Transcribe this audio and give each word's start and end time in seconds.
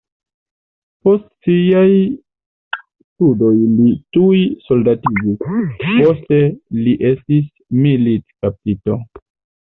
Post 1.07 1.25
siaj 1.47 1.89
studoj 2.77 3.51
li 3.73 3.91
tuj 4.17 4.39
soldatiĝis, 4.69 5.43
poste 5.83 6.39
li 6.87 6.95
estis 7.11 7.45
militkaptito. 7.83 8.97